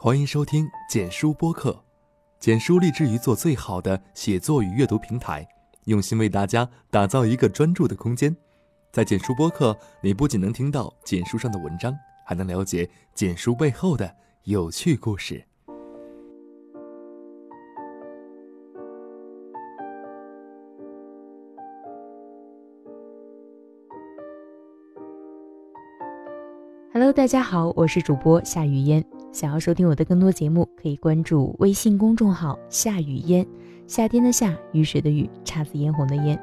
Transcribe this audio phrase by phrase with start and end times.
[0.00, 1.76] 欢迎收听简书播客。
[2.38, 5.44] 简书立志于做最好的写作与阅读平台，
[5.86, 8.36] 用心为大家打造一个专注的空间。
[8.92, 11.92] 在简书播客，你不仅能听到简书上的文章，
[12.24, 14.14] 还能了解简书背后的
[14.44, 15.44] 有趣故事。
[26.92, 29.04] Hello，大家好，我是主播夏雨嫣。
[29.38, 33.46] 想要收听我的更多节目，可以关注微信公众号“夏雨嫣”，
[33.86, 36.36] 夏天的夏，雨水的雨，姹紫嫣红的嫣。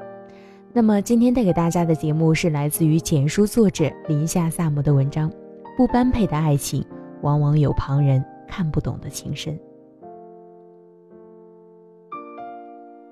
[0.72, 5.30] 那么今天带给大家的节目是来自于简书作者林夏萨摩的文章
[5.76, 6.82] 《不般配的爱情，
[7.20, 9.52] 往往有旁人看不懂的情深》。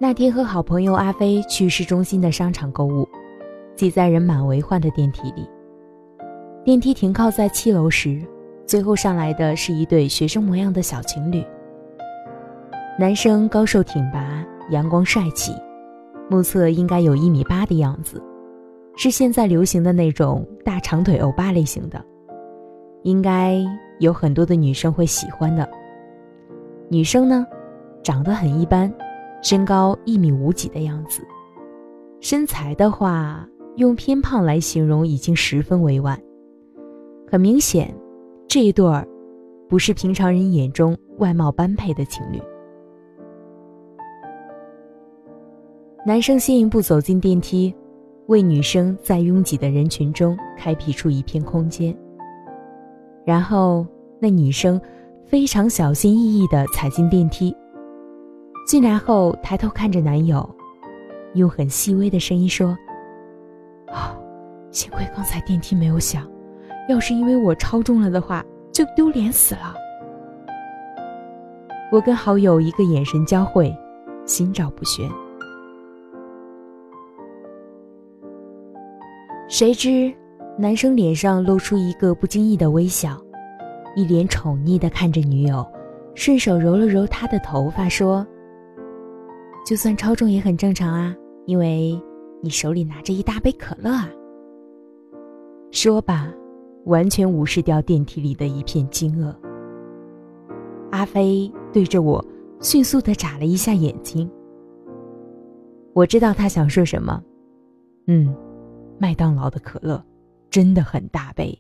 [0.00, 3.06] 那天和好朋友阿飞去市中心的商场购物，
[3.76, 5.46] 挤在人满为患的电梯里。
[6.64, 8.22] 电梯停靠在七楼时，
[8.66, 11.44] 最后上来的是一对学生模样的小情侣。
[12.98, 15.52] 男生高瘦挺拔，阳光帅气，
[16.30, 18.22] 目测应该有一米八的样子，
[18.96, 22.02] 是现在流行的那种大长腿欧巴类型的，
[23.02, 23.62] 应该
[23.98, 25.68] 有很多的女生会喜欢的。
[26.88, 27.46] 女生呢，
[28.02, 28.92] 长得很一般，
[29.42, 31.20] 身高一米五几的样子，
[32.20, 36.18] 身材的话，用偏胖来形容已经十分委婉。
[37.28, 37.92] 很明显，
[38.54, 39.04] 这一对儿
[39.68, 42.40] 不是平常人眼中外貌般配的情侣。
[46.06, 47.74] 男生先一步走进电梯，
[48.28, 51.92] 为女生在拥挤的人群中开辟出一片空间。
[53.26, 53.84] 然后，
[54.20, 54.80] 那女生
[55.24, 57.52] 非常小心翼翼地踩进电梯，
[58.68, 60.48] 进来后抬头看着男友，
[61.34, 62.68] 用很细微的声音说
[63.90, 64.16] ：“啊，
[64.70, 66.24] 幸亏刚才电梯没有响。”
[66.88, 69.74] 要是因为我超重了的话，就丢脸死了。
[71.90, 73.74] 我跟好友一个眼神交汇，
[74.26, 75.08] 心照不宣。
[79.48, 80.12] 谁知，
[80.58, 83.16] 男生脸上露出一个不经意的微笑，
[83.94, 85.64] 一脸宠溺的看着女友，
[86.14, 88.26] 顺手揉了揉她的头发，说
[89.64, 91.14] ：“就算超重也很正常啊，
[91.46, 91.98] 因为
[92.42, 94.10] 你手里拿着一大杯可乐啊。”
[95.70, 96.28] 说吧。
[96.84, 99.34] 完全无视掉电梯里的一片惊愕。
[100.90, 102.24] 阿飞对着我
[102.60, 104.30] 迅速的眨了一下眼睛。
[105.92, 107.22] 我知道他想说什么。
[108.06, 108.34] 嗯，
[108.98, 110.04] 麦当劳的可乐
[110.50, 111.58] 真的很大杯。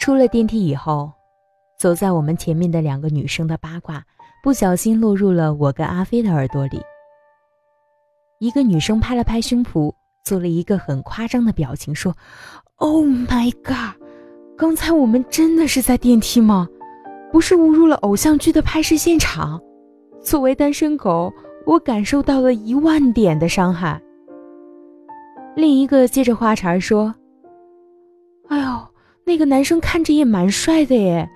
[0.00, 1.12] 出了电梯以后，
[1.78, 4.04] 走在我们前面的两个女生的八卦
[4.42, 6.80] 不小心落入了我跟阿飞的耳朵里。
[8.38, 9.92] 一个女生拍了拍胸脯。
[10.24, 12.14] 做了一个很夸张的表情，说
[12.76, 14.00] ：“Oh my god，
[14.56, 16.68] 刚才我们真的是在电梯吗？
[17.32, 19.60] 不是误入了偶像剧的拍摄现场？
[20.22, 21.32] 作为单身狗，
[21.66, 24.00] 我感受到了一万点的伤害。”
[25.56, 27.12] 另一个接着话茬说
[28.48, 28.86] ：“哎呦，
[29.24, 31.28] 那个男生看着也蛮帅的耶，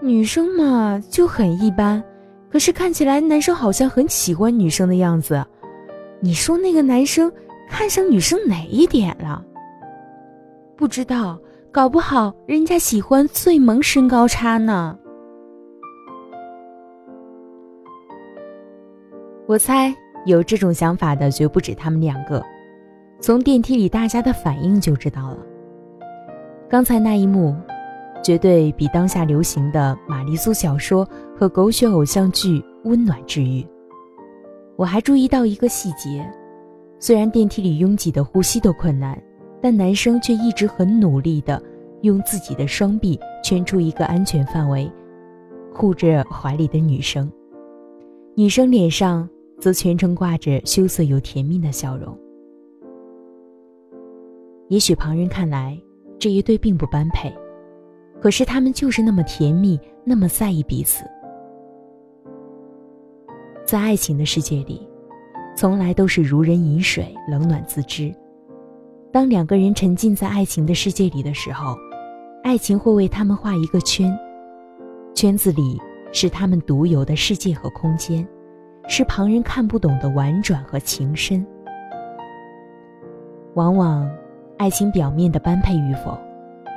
[0.00, 2.02] 女生嘛就很一般，
[2.50, 5.44] 可是看起来男生好像很喜欢女生的样子。
[6.20, 7.30] 你说那个男生？”
[7.68, 9.44] 看上女生哪一点了？
[10.76, 11.38] 不知道，
[11.72, 14.98] 搞不好人家喜欢最萌身高差呢。
[19.46, 19.94] 我猜
[20.26, 22.44] 有这种想法的绝不止他们两个，
[23.20, 25.38] 从电梯里大家的反应就知道了。
[26.68, 27.56] 刚才那一幕，
[28.22, 31.08] 绝对比当下流行的玛丽苏小说
[31.38, 33.66] 和狗血偶像剧温暖治愈。
[34.76, 36.30] 我还注意到一个细节。
[37.00, 39.16] 虽然电梯里拥挤的呼吸都困难，
[39.62, 41.62] 但男生却一直很努力的
[42.02, 44.90] 用自己的双臂圈出一个安全范围，
[45.72, 47.30] 护着怀里的女生。
[48.34, 49.28] 女生脸上
[49.60, 52.16] 则全程挂着羞涩又甜蜜的笑容。
[54.68, 55.80] 也许旁人看来
[56.18, 57.32] 这一对并不般配，
[58.20, 61.04] 可是他们就是那么甜蜜，那么在意彼此。
[63.64, 64.86] 在爱情的世界里。
[65.58, 68.14] 从来都是如人饮水，冷暖自知。
[69.10, 71.76] 当两个人沉浸在爱情的世界里的时候，
[72.44, 74.16] 爱情会为他们画一个圈，
[75.16, 75.76] 圈子里
[76.12, 78.24] 是他们独有的世界和空间，
[78.86, 81.44] 是旁人看不懂的婉转和情深。
[83.54, 84.08] 往往，
[84.58, 86.16] 爱情表面的般配与否，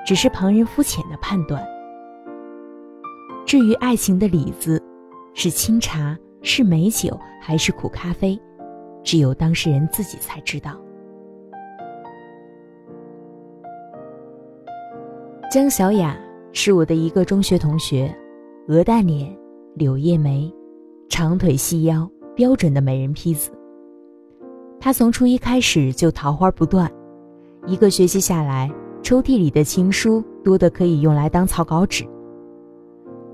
[0.04, 1.64] 只是旁人肤浅的判断。
[3.46, 4.82] 至于爱情的里子，
[5.36, 8.36] 是清茶，是美酒，还是苦咖啡？
[9.04, 10.80] 只有当事人自己才知道。
[15.52, 16.18] 江小雅
[16.54, 18.14] 是我的一个中学同学，
[18.68, 19.38] 鹅蛋脸，
[19.76, 20.50] 柳叶眉，
[21.10, 23.52] 长腿细腰，标准的美人坯子。
[24.80, 26.90] 她从初一开始就桃花不断，
[27.66, 28.72] 一个学期下来，
[29.04, 32.08] 抽屉里的情书多得可以用来当草稿纸。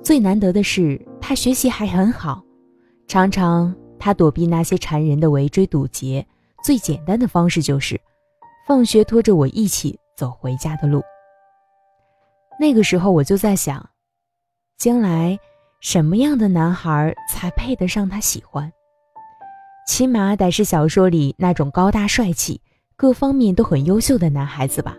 [0.01, 2.43] 最难得的是，她学习还很好，
[3.07, 6.25] 常常他躲避那些缠人的围追堵截，
[6.63, 7.99] 最简单的方式就是，
[8.67, 11.01] 放学拖着我一起走回家的路。
[12.59, 13.87] 那个时候我就在想，
[14.77, 15.37] 将来
[15.79, 18.71] 什么样的男孩才配得上他喜欢？
[19.87, 22.59] 起码得是小说里那种高大帅气、
[22.95, 24.97] 各方面都很优秀的男孩子吧。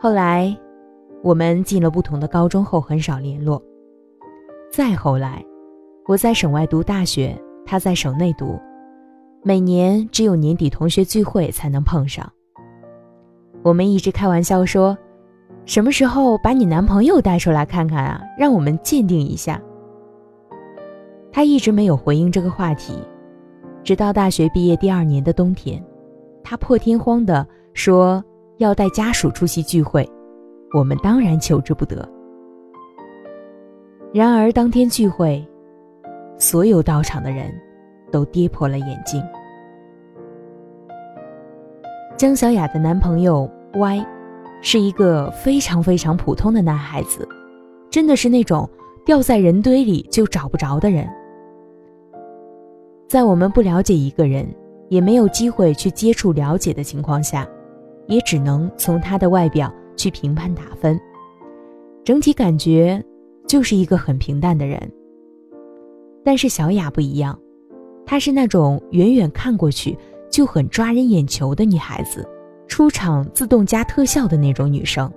[0.00, 0.56] 后来，
[1.22, 3.62] 我们进了不同的高中后很少联络。
[4.72, 5.44] 再后来，
[6.06, 7.34] 我在省外读大学，
[7.64, 8.60] 他在省内读，
[9.42, 12.30] 每年只有年底同学聚会才能碰上。
[13.62, 14.94] 我们一直开玩笑说，
[15.64, 18.20] 什么时候把你男朋友带出来看看啊？
[18.38, 19.58] 让我们鉴定一下。
[21.32, 22.98] 他一直没有回应这个话题，
[23.82, 25.82] 直到大学毕业第二年的冬天，
[26.42, 28.22] 他破天荒的说
[28.58, 30.06] 要带家属出席聚会，
[30.74, 32.06] 我们当然求之不得。
[34.12, 35.42] 然而当天聚会，
[36.44, 37.50] 所有到场的人
[38.12, 39.24] 都跌破了眼镜。
[42.18, 44.06] 江小雅的男朋友 Y，
[44.60, 47.26] 是一个非常非常普通的男孩子，
[47.88, 48.68] 真的是那种
[49.06, 51.08] 掉在人堆里就找不着的人。
[53.08, 54.46] 在我们不了解一个人，
[54.90, 57.48] 也没有机会去接触了解的情况下，
[58.06, 61.00] 也只能从他的外表去评判打分。
[62.04, 63.02] 整体感觉
[63.48, 64.78] 就是一个很平淡的人。
[66.24, 67.38] 但是小雅不一样，
[68.06, 69.96] 她是那种远远看过去
[70.30, 72.26] 就很抓人眼球的女孩子，
[72.66, 75.10] 出场自动加特效的那种女生。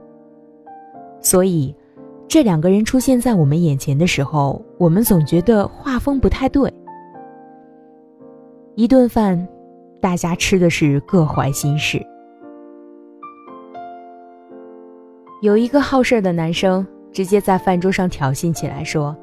[1.21, 1.74] 所以，
[2.27, 6.71] 这两个人出现在我们眼前的时候，我们总觉得画风不太对。
[8.75, 9.48] 一顿饭，
[10.00, 12.00] 大家吃的是各怀心事。
[15.42, 19.15] 有一个好事的男生直接在饭桌上挑衅起来，说：“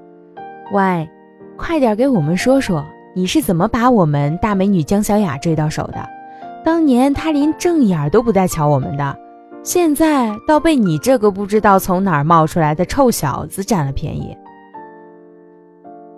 [0.75, 1.09] 喂，
[1.57, 2.85] 快点给我们说说，
[3.15, 6.09] 你是怎么把我们大美女江小雅追到手的？
[6.65, 9.17] 当年她连正眼都不带瞧我们的，
[9.63, 14.37] 现在倒被你这个不知道从哪儿冒出来的臭小子占了便宜。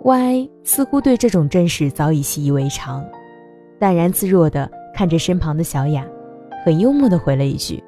[0.03, 3.05] ”Y 似乎对这种阵势早已习以为常。
[3.79, 6.05] 淡然自若的看着身旁的小雅，
[6.63, 7.83] 很幽默的回了一句：“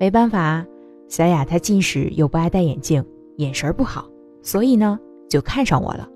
[0.00, 0.64] 没办法，
[1.08, 3.04] 小雅她近视又不爱戴眼镜，
[3.36, 4.06] 眼神不好，
[4.42, 4.98] 所以呢
[5.34, 6.08] 就看上我了。”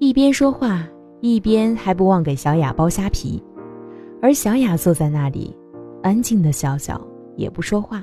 [0.00, 0.88] 一边说话，
[1.20, 3.42] 一边还不忘给小雅剥虾皮，
[4.22, 5.54] 而小雅坐在那里，
[6.02, 6.98] 安静的笑笑，
[7.36, 8.02] 也不说话。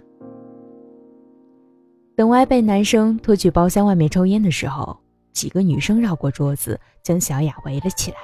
[2.16, 4.96] 等歪被男生拖去包厢外面抽烟的时候，
[5.34, 8.18] 几个女生绕过桌子，将小雅围了起来。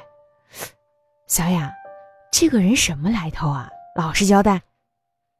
[1.28, 1.74] 小雅，
[2.32, 3.68] 这个人什么来头啊？
[3.98, 4.62] 老实交代，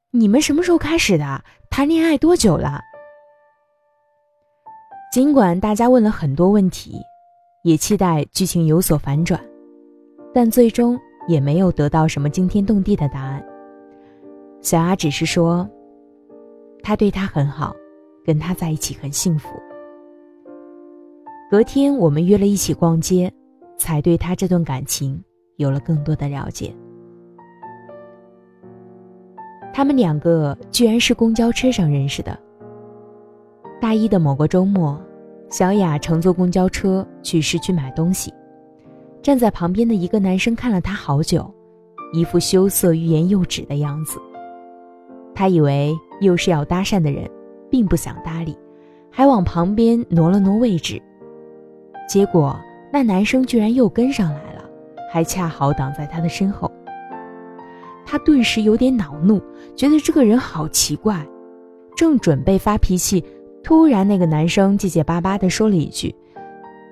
[0.10, 1.44] 你们什么时候开始的？
[1.70, 2.82] 谈恋爱多久了？
[5.16, 7.00] 尽管大家问了很多问题，
[7.62, 9.40] 也期待剧情有所反转，
[10.34, 13.42] 但最终也没有得到什么惊天动地的答案。
[14.60, 15.66] 小阿只是说，
[16.84, 17.74] 他对她很好，
[18.26, 19.58] 跟他在一起很幸福。
[21.50, 23.32] 隔天我们约了一起逛街，
[23.78, 25.24] 才对他这段感情。
[25.56, 26.76] 有了更多的了解，
[29.74, 32.38] 他们两个居然是公交车上认识的。
[33.80, 35.00] 大一的某个周末，
[35.50, 38.34] 小雅乘坐公交车去市区买东西，
[39.22, 41.50] 站在旁边的一个男生看了她好久，
[42.14, 44.20] 一副羞涩、欲言又止的样子。
[45.34, 47.30] 他以为又是要搭讪的人，
[47.70, 48.58] 并不想搭理，
[49.12, 51.02] 还往旁边挪了挪位置。
[52.08, 52.58] 结果
[52.92, 54.64] 那男生居然又跟上来了。
[55.12, 56.70] 还恰好挡在他的身后，
[58.06, 59.42] 他顿时有点恼怒，
[59.74, 61.26] 觉得这个人好奇怪，
[61.96, 63.24] 正准备发脾气，
[63.66, 66.16] 突然那个男生结结巴巴地说了一句：“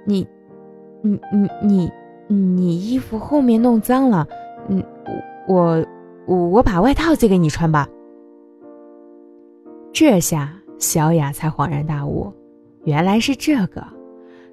[0.05, 0.27] 你，
[1.03, 1.91] 你，你，你，
[2.27, 4.27] 你衣服后面弄脏了，
[4.69, 4.83] 嗯，
[5.47, 5.85] 我，
[6.25, 7.87] 我，我把外套借给你穿吧。”
[9.93, 12.33] 这下小雅才恍然大悟，
[12.85, 13.85] 原来是这个，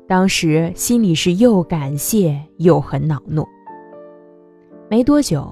[0.06, 3.48] 当时心里是又感谢又很恼怒。
[4.90, 5.50] 没多久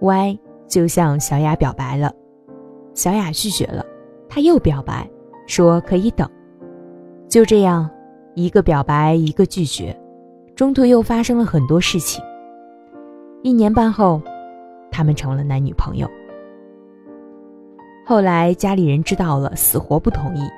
[0.00, 2.12] ，Y 就向小雅表白了，
[2.92, 3.86] 小雅拒绝了，
[4.28, 5.08] 他又表白，
[5.46, 6.28] 说可以等。
[7.28, 7.88] 就这样，
[8.34, 9.98] 一个表白，一个拒绝，
[10.54, 12.24] 中途又发生了很多事情。
[13.42, 14.20] 一年半后，
[14.90, 16.08] 他们成了男女朋友。
[18.04, 20.48] 后来家里人知道了，死活不同意，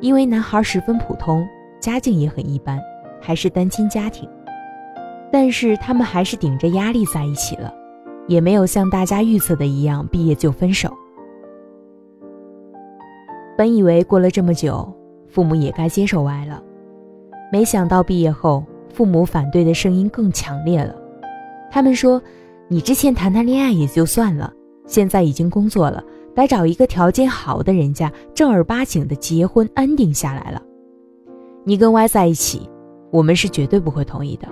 [0.00, 1.46] 因为男孩十分普通，
[1.80, 2.80] 家境也很一般，
[3.20, 4.28] 还是单亲家庭。
[5.32, 7.74] 但是他们还是顶着压力在一起了，
[8.28, 10.96] 也没有像大家预测的一样毕业就分手。
[13.56, 14.86] 本以为过了这么久，
[15.28, 16.62] 父母也该接受歪了，
[17.50, 20.94] 没想到毕业后，父母反对的声音更强烈了。
[21.70, 22.20] 他们说
[22.68, 24.52] ：“你之前谈谈恋爱也就算了，
[24.86, 30.62] 现在已经工作了，得找一个条件好的人家，正儿八经的结婚，安定下来了。
[31.64, 32.68] 你跟歪在一起，
[33.10, 34.46] 我们是绝对不会同意的。”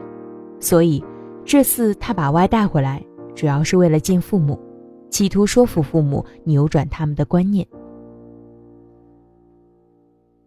[0.60, 1.04] 所以，
[1.44, 4.58] 这次他把 Y 带回来，主要是为了见父母，
[5.10, 7.66] 企图说服父母扭转他们的观念。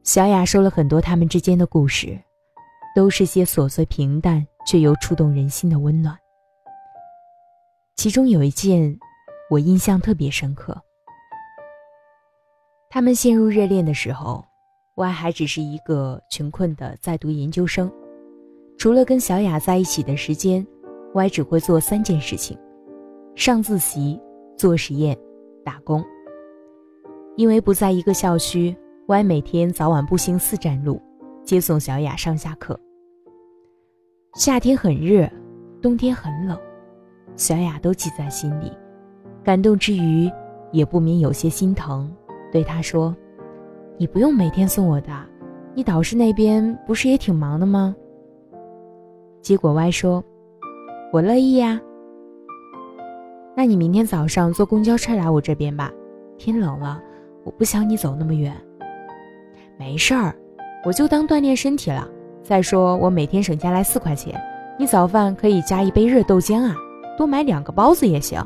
[0.07, 2.17] 小雅说了很多他们之间的故事，
[2.95, 6.17] 都是些琐碎平淡却又触动人心的温暖。
[7.97, 8.97] 其中有一件，
[9.49, 10.81] 我印象特别深刻。
[12.89, 14.45] 他们陷入热恋的时候
[14.95, 17.91] ，Y 还只是一个穷困的在读研究生。
[18.77, 20.65] 除了跟小雅在一起的时间
[21.15, 22.57] ，Y 只会做三件事情：
[23.35, 24.17] 上自习、
[24.57, 25.17] 做实验、
[25.65, 26.01] 打工。
[27.35, 28.73] 因为不在一个校区
[29.07, 31.01] ，Y 每天早晚步行四站路，
[31.41, 32.77] 接送小雅上下课。
[34.35, 35.25] 夏天很热，
[35.81, 36.59] 冬天很冷，
[37.37, 38.69] 小雅都记在心里，
[39.45, 40.29] 感动之余，
[40.73, 42.13] 也不免有些心疼，
[42.51, 43.15] 对他说
[43.97, 45.09] ：“你不用每天送我的，
[45.73, 47.95] 你导师那边不是也挺忙的吗？”
[49.41, 50.21] 结果歪说
[51.13, 51.79] ：“我乐意呀。
[53.55, 55.93] 那你明天早上坐公交车来我这边吧。
[56.37, 57.01] 天冷了，
[57.45, 58.53] 我不想你走那么远。
[59.77, 60.35] 没事儿，
[60.83, 62.07] 我就当锻炼身体了。
[62.43, 64.39] 再说我每天省下来四块钱，
[64.77, 66.75] 你早饭可以加一杯热豆浆啊，
[67.17, 68.43] 多买两个包子也行。”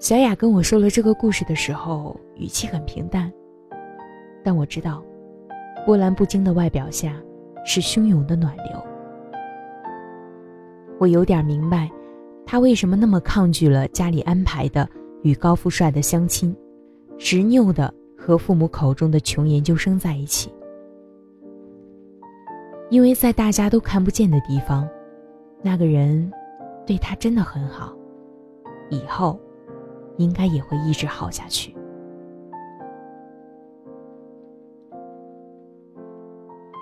[0.00, 3.32] 小雅跟我说了这个故事的时候，语气很平淡，
[4.44, 5.02] 但我知道，
[5.84, 7.14] 波澜不惊的外表下。
[7.64, 8.82] 是汹涌的暖流。
[10.98, 11.90] 我有点明白，
[12.46, 14.88] 他为什么那么抗拒了家里安排的
[15.22, 16.56] 与高富帅的相亲，
[17.18, 17.92] 执拗的
[18.28, 20.52] 和父母口中的穷研究生在一起。
[22.90, 24.86] 因为在大家都看不见的地方，
[25.62, 26.30] 那个人
[26.86, 27.96] 对他真的很好，
[28.90, 29.40] 以后
[30.18, 31.74] 应该也会一直好下去。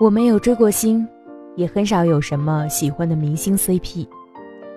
[0.01, 1.07] 我没有追过星，
[1.55, 4.05] 也很少有什么喜欢的明星 CP，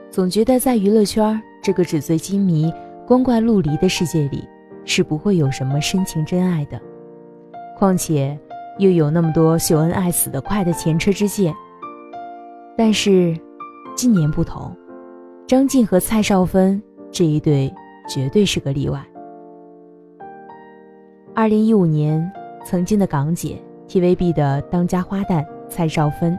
[0.08, 2.72] 总觉得在娱乐圈这个纸醉金迷、
[3.08, 4.48] 光怪陆离的世界里，
[4.92, 6.80] 是不会有什么深情真爱的。
[7.78, 8.36] 况且，
[8.78, 11.54] 又有那么多秀恩爱死得快的前车之鉴。
[12.76, 13.38] 但是，
[13.94, 14.76] 今年不同，
[15.46, 17.72] 张晋和蔡少芬这一对
[18.08, 19.00] 绝对是个例外。
[21.36, 22.28] 二零一五年，
[22.64, 23.62] 曾经的港姐。
[23.86, 26.36] TVB 的当家花旦蔡少芬，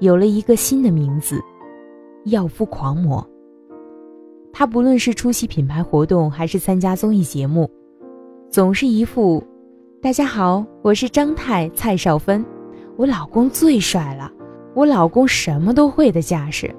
[0.00, 1.40] 有了一个新的名字——
[2.26, 3.24] 药夫狂魔。
[4.52, 7.68] 她不论是出席品牌活动，还是参加综艺节目，
[8.54, 9.42] 总是一副
[10.00, 12.46] “大家好，我是张太蔡少芬，
[12.96, 14.30] 我老公最帅了，
[14.76, 16.72] 我老公什么都会”的架势，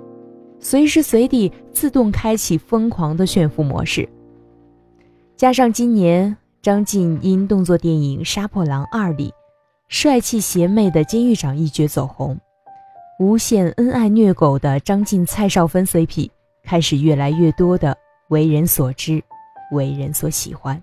[0.58, 4.08] 随时随地自动开启疯狂的炫富模式。
[5.36, 9.34] 加上今年张晋因动作电影《杀破狼二》里。
[9.89, 12.39] 帅气邪魅的监狱长一角走红，
[13.20, 16.29] 无限恩爱虐狗的张晋蔡少芬 CP
[16.63, 17.98] 开始越来越多的
[18.29, 19.22] 为人所知，
[19.74, 20.82] 为人所喜欢。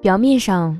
[0.00, 0.76] 表面上，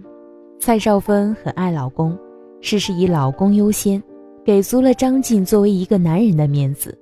[0.60, 2.16] 蔡少芬很爱老公，
[2.60, 4.02] 事事以老公优先，
[4.44, 6.96] 给足了张晋作为一个男人的面子。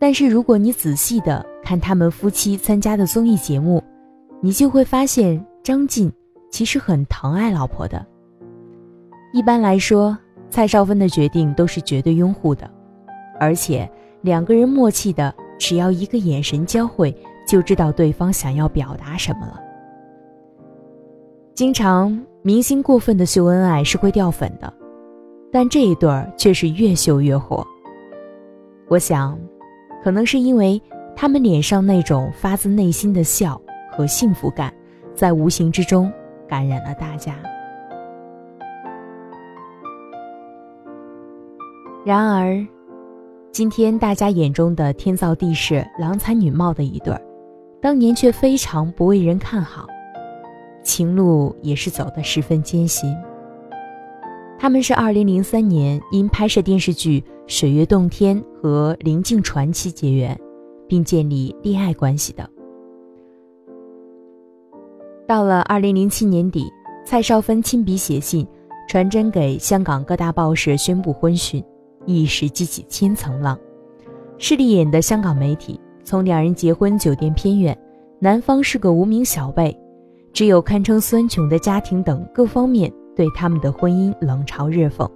[0.00, 3.82] 但是如果你仔细的看他们夫妻参加的综艺节目，
[4.40, 6.12] 你就会发现张晋。
[6.50, 8.06] 其实很疼爱老婆的。
[9.32, 10.16] 一般来说，
[10.48, 12.70] 蔡少芬的决定都是绝对拥护的，
[13.40, 17.12] 而且两个人默契的，只要一个眼神交汇，
[17.44, 19.60] 就知道对方想要表达什么了。
[21.54, 24.72] 经常明星过分的秀恩爱是会掉粉的，
[25.52, 27.64] 但这一对儿却是越秀越火。
[28.88, 29.38] 我想，
[30.02, 30.82] 可能是因为
[31.14, 33.60] 他们脸上那种发自内心的笑
[33.92, 34.74] 和幸福感，
[35.14, 36.12] 在无形之中。
[36.46, 37.34] 感染了大家。
[42.04, 42.64] 然而，
[43.50, 47.22] 今天大家眼中的天造地设、郎才女貌的一对儿，
[47.80, 49.86] 当年却非常不为人看好，
[50.84, 53.12] 情路也是走得十分艰辛。
[54.56, 60.38] 他们是二零零三年因拍摄电视剧《水月洞天》和《灵镜传奇》结缘，
[60.88, 62.48] 并建立恋爱关系的。
[65.26, 66.70] 到了二零零七年底，
[67.04, 68.46] 蔡少芬亲笔写信，
[68.88, 71.62] 传真给香港各大报社宣布婚讯，
[72.06, 73.58] 一时激起千层浪。
[74.38, 77.76] 势利眼的香港媒体从两人结婚酒店偏远，
[78.18, 79.76] 男方是个无名小辈，
[80.34, 85.08] 只有堪称酸穷的家庭等各方面对他们的婚姻冷嘲热讽，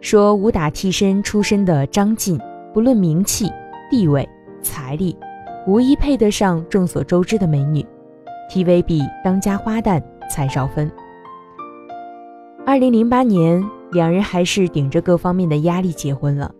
[0.00, 2.38] 说武打替身出身的张晋，
[2.72, 3.50] 不论名气、
[3.90, 4.26] 地位、
[4.62, 5.16] 财力，
[5.66, 7.84] 无一配得上众所周知的美女。
[8.48, 10.88] TVB 当家花旦蔡少芬。
[12.64, 16.54] 二零零八年，两人还是顶着各方面的压力结婚了。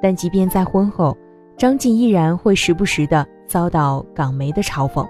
[0.00, 1.14] 但即便在婚后，
[1.58, 5.06] 张晋依然会时不时的遭到港媒的嘲讽，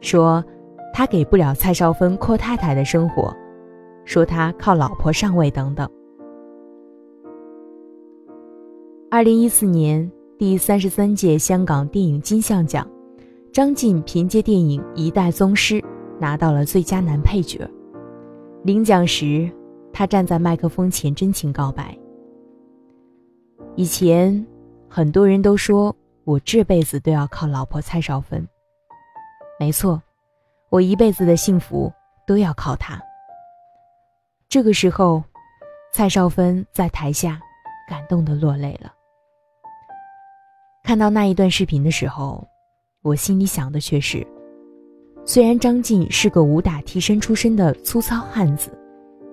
[0.00, 0.42] 说
[0.96, 3.30] 他给不了蔡少芬阔太太的生活，
[4.06, 5.86] 说他靠老婆上位等等。
[9.10, 12.90] 二零一四年第三十三届香港电影金像奖。
[13.52, 15.74] 张晋凭借电影《一代宗师》
[16.18, 17.68] 拿到了最佳男配角。
[18.64, 19.50] 领奖时，
[19.92, 21.94] 他站在麦克风前真情告白
[23.76, 24.46] ：“以前，
[24.88, 28.48] 很多人都说我这辈子都要靠老婆蔡少芬。
[29.60, 30.00] 没错，
[30.70, 31.92] 我一辈子的幸福
[32.26, 33.00] 都要靠他。”
[34.48, 35.22] 这个时候，
[35.92, 37.40] 蔡少芬在台下
[37.88, 38.92] 感动的落泪了。
[40.82, 42.46] 看到那一段视频的时候。
[43.02, 44.26] 我心里想的却是，
[45.24, 48.76] 虽然张晋是个武打替身出身的粗糙汉子，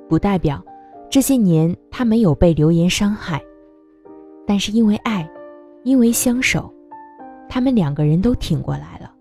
[0.07, 0.63] 不代表
[1.09, 3.41] 这些年他没有被流言伤害，
[4.45, 5.27] 但是因为爱，
[5.83, 6.71] 因为相守，
[7.49, 9.11] 他们两个人都挺过来了。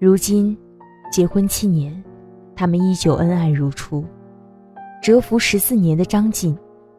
[0.00, 0.56] 如今，
[1.12, 2.02] 结婚七年，
[2.56, 4.02] 他们依旧恩爱如初。
[5.02, 6.56] 蛰伏十四年的张晋，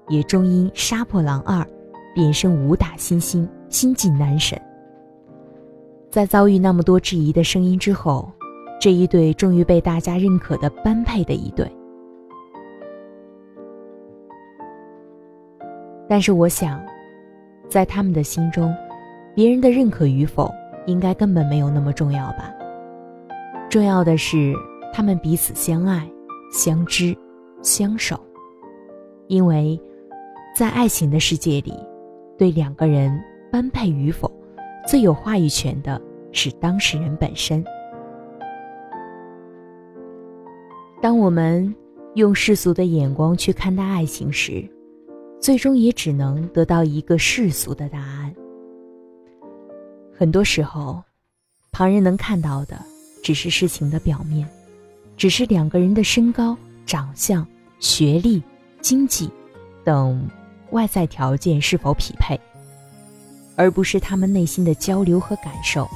[0.07, 1.63] 也终因《杀破狼二》
[2.13, 3.49] 变身武打新星。
[3.69, 4.61] 新晋男神，
[6.11, 8.31] 在遭遇那么多质疑的声音之后，
[8.79, 11.65] 这一对终于被大家认可的般配的一对。
[16.07, 16.79] 但是我想，
[17.67, 18.71] 在他们的心中，
[19.33, 20.53] 别人的认可与否，
[20.85, 22.53] 应该根本没有那么重要吧。
[23.71, 24.53] 重要的是，
[24.91, 26.05] 他们彼此相爱、
[26.51, 27.17] 相知、
[27.63, 28.19] 相守，
[29.27, 29.81] 因为，
[30.53, 31.73] 在爱情的世界里，
[32.37, 33.17] 对两个人。
[33.51, 34.31] 般配与否，
[34.87, 37.61] 最有话语权的是当事人本身。
[41.01, 41.75] 当我们
[42.15, 44.65] 用世俗的眼光去看待爱情时，
[45.37, 48.33] 最终也只能得到一个世俗的答案。
[50.17, 51.03] 很多时候，
[51.73, 52.77] 旁人能看到的
[53.21, 54.47] 只是事情的表面，
[55.17, 57.45] 只是两个人的身高、长相、
[57.79, 58.41] 学历、
[58.81, 59.29] 经济
[59.83, 60.27] 等
[60.71, 62.39] 外在条件是否匹配。
[63.57, 65.87] 而不是他们内心的交流和感受，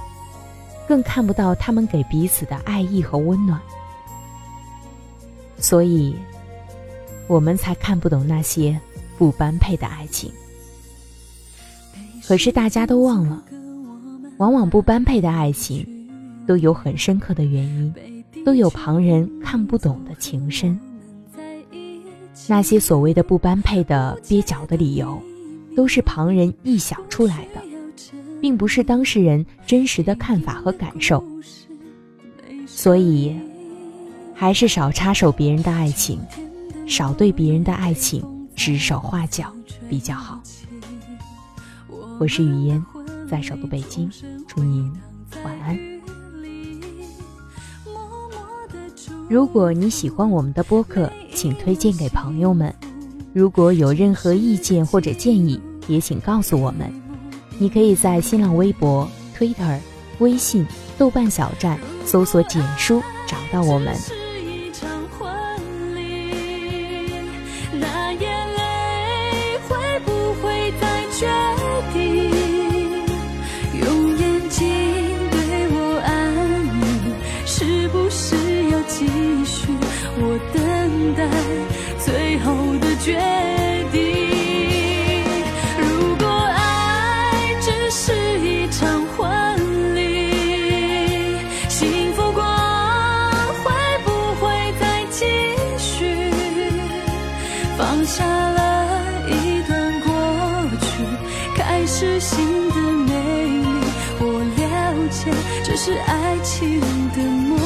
[0.88, 3.60] 更看不到他们给彼此的爱意和温暖，
[5.58, 6.16] 所以，
[7.28, 8.80] 我们才看不懂那些
[9.18, 10.32] 不般配的爱情。
[12.28, 13.42] 可是大家都忘了，
[14.38, 15.95] 往往不般配的爱情，
[16.48, 17.94] 都有很深刻的原因，
[18.44, 20.80] 都有旁人看不懂的情深。
[22.48, 25.22] 那些所谓的不般配的蹩脚的理由。
[25.76, 27.62] 都是旁人臆想出来的，
[28.40, 31.22] 并不是当事人真实的看法和感受。
[32.66, 33.36] 所以，
[34.34, 36.18] 还是少插手别人的爱情，
[36.88, 38.24] 少对别人的爱情
[38.56, 39.54] 指手画脚
[39.90, 40.42] 比较好。
[42.22, 42.82] 我是雨嫣，
[43.30, 44.10] 在首都北京，
[44.48, 44.90] 祝您
[49.28, 52.72] 如果你喜欢我们的播客，请推荐给朋友们。
[53.34, 56.94] 如果有任何意见或者建议，也请告诉我们。
[57.58, 59.80] 你可以在新浪微博、Twitter、
[60.20, 63.96] 微信、豆瓣小站搜索“简书”找到我们。
[102.20, 103.14] 心的美
[103.46, 103.68] 丽
[104.20, 105.32] 我了解
[105.64, 106.80] 这是爱情
[107.12, 107.58] 的魔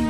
[0.00, 0.05] 力。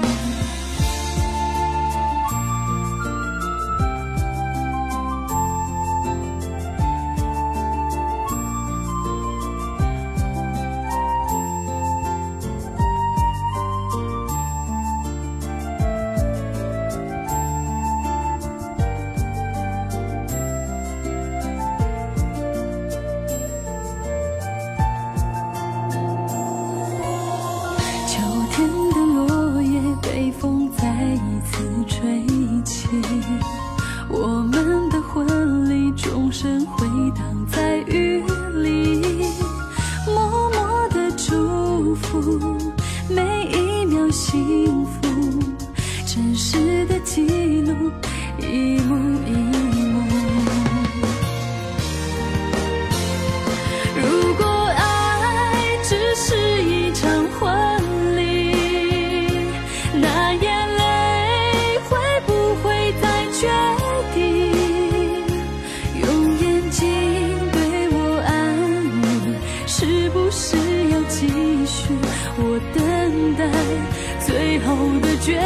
[75.18, 75.40] 决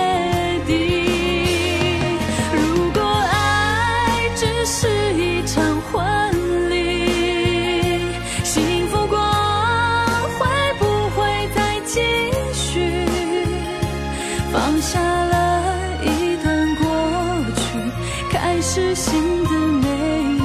[0.67, 0.75] 定。
[2.53, 6.75] 如果爱只是一场婚礼，
[8.45, 9.21] 幸福光
[10.39, 10.47] 会
[10.79, 12.01] 不会再继
[12.53, 13.05] 续？
[14.53, 15.63] 放下了
[16.05, 16.85] 一段过
[17.57, 17.63] 去，
[18.31, 20.43] 开始新的美丽。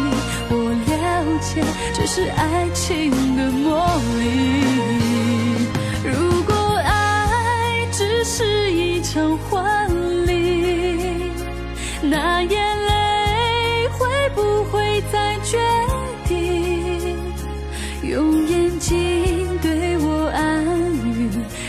[0.49, 0.53] 我
[0.87, 0.93] 了
[1.41, 3.85] 解，这是爱情的魔
[4.19, 4.54] 力。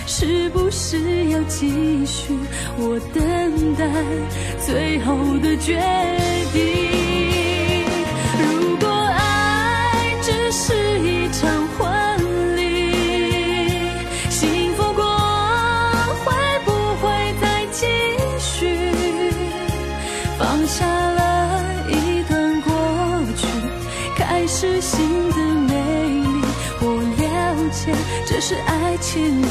[0.09, 2.33] 是不是要继续？
[2.79, 3.85] 我等待
[4.65, 5.75] 最后的决
[6.53, 7.85] 定。
[8.39, 13.91] 如果爱只是一场婚礼，
[14.31, 15.05] 幸福过
[16.25, 16.33] 会
[16.65, 16.71] 不
[17.03, 17.85] 会再继
[18.39, 18.79] 续？
[20.39, 22.73] 放下了一段过
[23.37, 23.47] 去，
[24.17, 25.37] 开始新的
[25.69, 25.75] 美
[26.23, 26.43] 丽。
[26.81, 27.25] 我了
[27.71, 27.93] 解，
[28.25, 29.49] 这是爱情的